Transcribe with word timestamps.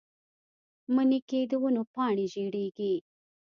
مني 0.95 1.19
کې 1.29 1.39
د 1.51 1.53
ونو 1.61 1.83
پاڼې 1.93 2.25
ژیړیږي 2.33 2.93